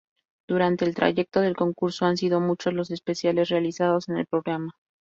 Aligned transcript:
Durante 0.49 0.83
el 0.85 0.95
trayecto 0.95 1.41
del 1.41 1.55
concurso, 1.55 2.05
han 2.07 2.17
sido 2.17 2.41
muchos 2.41 2.73
los 2.73 2.89
especiales 2.89 3.49
realizados 3.49 4.09
en 4.09 4.17
el 4.17 4.25
programa. 4.25 4.71